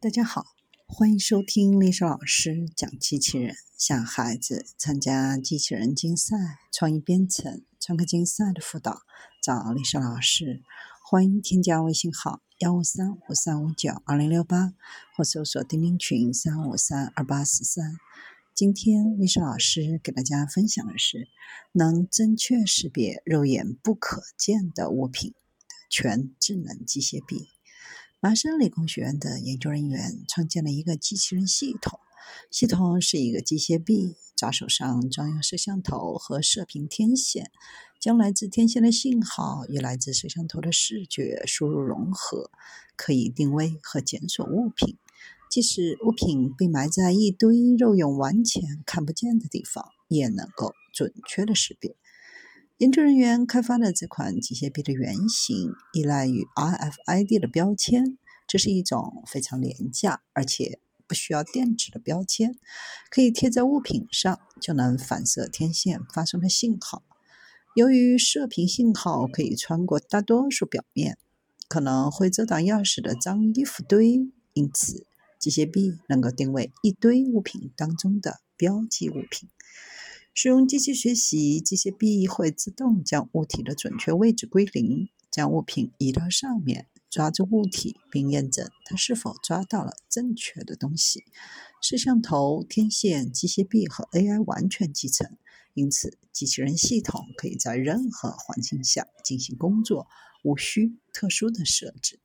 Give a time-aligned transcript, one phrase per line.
[0.00, 0.46] 大家好，
[0.86, 3.56] 欢迎收听丽莎老师讲机器人。
[3.76, 6.36] 想孩子参加机器人竞赛、
[6.70, 9.02] 创意编程、创客竞赛的辅导，
[9.42, 10.62] 找丽莎老师。
[11.04, 14.72] 欢迎添加微信号幺五三五三五九二零六八，
[15.16, 17.96] 或搜索钉钉群三五三二八四三。
[18.54, 21.26] 今天丽莎老师给大家分享的是
[21.72, 25.36] 能正确识别肉眼不可见的物品的
[25.90, 27.48] 全智能机械臂。
[28.20, 32.00] 麻省理工学院的研究人员创建了一个机器人系统，
[32.50, 37.52] 系统是一个机械臂，抓手上装有摄像头和射频天线，
[38.00, 42.50] 将来自天线的信号与来自摄像头的视觉输入融合，
[42.96, 44.96] 可以定位和检索物品，
[45.48, 51.94] 即使物品被埋在一堆肉眼完全看不见的地方，也能够准确的识别。
[52.78, 60.78] 研究人员开发的这款机械臂的原型依赖于 RFID 的标签，这是一种非常廉价而且
[61.08, 62.56] 不需要电池的标签，
[63.10, 67.02] 可以贴在物品上就能反射天线发送的信号。
[67.74, 71.18] 由于射频信号可以穿过大多数表面，
[71.66, 75.04] 可能会遮挡钥匙的脏衣服堆，因此
[75.40, 79.48] 机械臂能够定位一堆物品当中的标记物品。
[80.40, 91.24] 使用机器学习，机械臂会自动将物体的准确位置归零，将物品移到上面，抓住物体并验证它是否抓到了正确的东西。
[91.82, 95.36] 摄像头、天线、机械臂和 AI 完全集成，
[95.74, 100.06] 因此机器人系统可以在任何环境下进行工作，
[100.44, 102.20] 无需特殊的设置。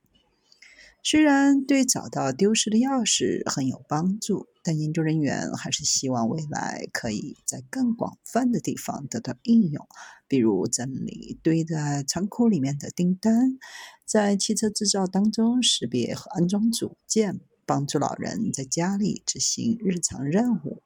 [1.06, 9.86] 虽然对找到丢失的钥匙很有帮助，但研究人员还是希望未来可以在更广泛的地方得到应用，
[10.26, 13.58] 比如整理堆在仓库里面的订单，
[14.06, 20.82] 在汽车制造当中识别和安装组件，帮助老人在家里执行日常任务。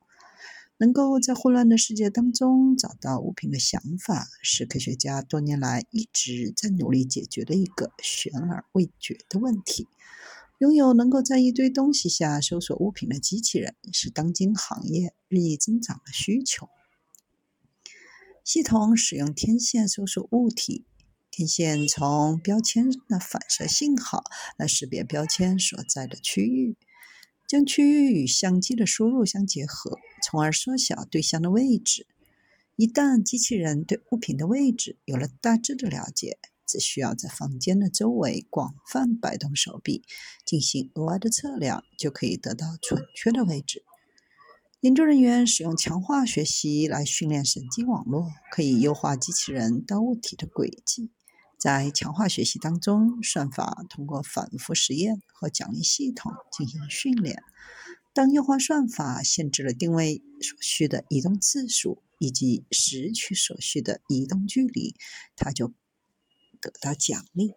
[0.78, 9.88] 能够在混乱的世界当中找到物品的想法，是科学家多年来一直在努力解决的一个悬而未决的问题。
[10.58, 16.68] 拥有能够在一堆东西下搜索物品的机器人，是当今行业日益增长的需求。
[18.44, 20.84] 系统使用天线搜索物体，
[21.30, 24.24] 天线从标签的反射信号
[24.56, 26.76] 来识别标签所在的区域，
[27.48, 32.06] 将区域与相机的输入相结合，从而缩小对象的位置。
[32.76, 40.04] 一旦机器人对物品的位置有了大致的了解，只需要在房间的周围广泛摆动手臂，
[40.44, 43.82] 进行额外的测量，就可以得到准确的位置。
[44.80, 51.10] 研究人员使用强化学习来训练神经网络，可以优化机器人到物体的轨迹。
[51.58, 57.42] 在强化学习当中，算法通过反复实验和奖励系统进行训练。
[58.14, 64.94] 当优化算法限制了定位所需的移动次数以及拾取所需的移动距离，
[65.36, 65.74] 它就。
[66.60, 67.52] 得到奖励。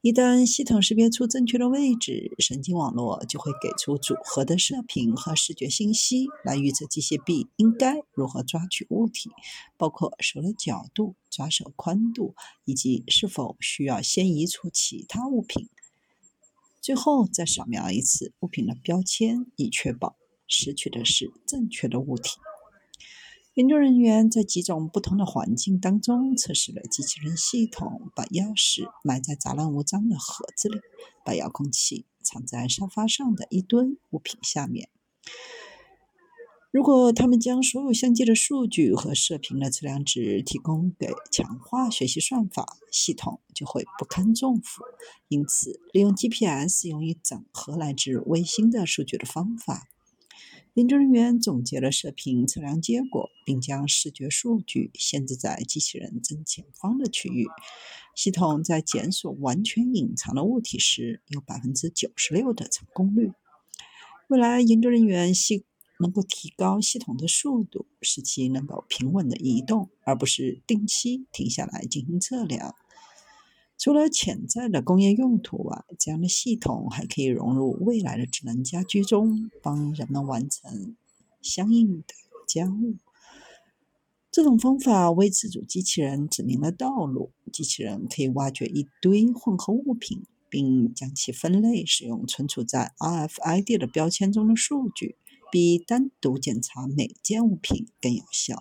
[0.00, 9.28] 一旦系统识别出正确的位置，神经网络就会给出组合的射频和视觉信息，来预测机械臂应该如何抓取物体，
[9.76, 15.68] 包括手的角度、抓手宽度以及是否需要先移除其他物品。
[16.80, 20.16] 最后再扫描一次物品的标签，以确保
[20.46, 22.38] 拾取的是正确的物体。
[23.58, 30.78] 研究人员在几种不同的环境当中测试了机器人系统，把钥匙埋在杂乱无章的盒子里，
[31.24, 34.88] 把遥控器藏在沙发上的一堆物品下面。
[36.70, 44.84] 如果他们将所有相机的数据和射频的测量值提供给强化学习算法，系统就会不堪重负。
[45.26, 49.88] 因此，利用 GPS 用于整合来自卫星的数据的方法。
[50.78, 57.48] 研究人员总结了射频测量结果，并将视觉数据限制在机器人正前方的区域。
[58.14, 63.32] 系统在检索完全隐藏的物体时有百分之九十六的成功率。
[64.28, 65.64] 未来，研究人员希
[65.98, 72.76] 能够提高系统的速度，使其能够平稳的移动，而不是定期停下来进行测量。
[73.78, 80.96] 除了潜在的工业用途外，这样的系统还可以融入未来的智能家居中，帮人们完成
[81.40, 82.14] 相应的
[82.46, 82.96] 家务。
[84.32, 87.30] 这种方法为自主机器人指明了道路。
[87.52, 95.16] 机器人可以挖掘一堆混合物品，并将其分类，使用存储在 RFID 的标签中的数据，
[95.52, 98.56] 比单独检查每件物品更有效。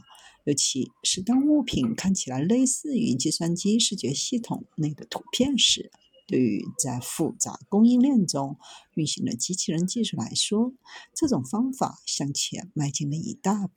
[0.47, 5.91] 尤其是当物品看起来类似于计算机视觉系统内的图片时，
[6.25, 8.57] 对于在复杂供应链中
[8.95, 10.73] 运行的机器人技术来说，
[11.13, 13.73] 这种方法向前迈进了一大步。